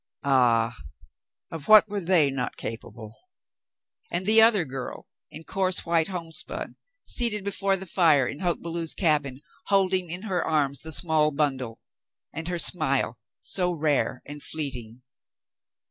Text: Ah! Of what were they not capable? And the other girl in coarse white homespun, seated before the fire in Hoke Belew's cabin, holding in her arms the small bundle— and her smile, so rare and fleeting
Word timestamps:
Ah! 0.23 0.75
Of 1.51 1.67
what 1.67 1.87
were 1.87 1.99
they 2.01 2.31
not 2.31 2.57
capable? 2.57 3.13
And 4.11 4.25
the 4.25 4.41
other 4.41 4.65
girl 4.65 5.05
in 5.29 5.43
coarse 5.43 5.85
white 5.85 6.07
homespun, 6.07 6.75
seated 7.03 7.43
before 7.43 7.77
the 7.77 7.85
fire 7.85 8.25
in 8.25 8.39
Hoke 8.39 8.63
Belew's 8.63 8.95
cabin, 8.95 9.41
holding 9.67 10.09
in 10.09 10.23
her 10.23 10.43
arms 10.43 10.79
the 10.81 10.91
small 10.91 11.29
bundle— 11.29 11.81
and 12.33 12.47
her 12.47 12.57
smile, 12.57 13.19
so 13.43 13.71
rare 13.73 14.23
and 14.25 14.41
fleeting 14.41 15.03